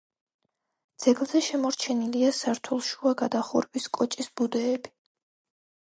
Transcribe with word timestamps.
ძეგლზე 1.03 1.41
შემორჩენილია 1.49 2.31
სართულშუა 2.39 3.15
გადახურვის 3.23 3.89
კოჭის 3.99 4.35
ბუდეები. 4.35 4.95